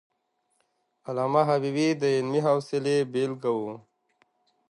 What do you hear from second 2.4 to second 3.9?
حوصلي بېلګه وو.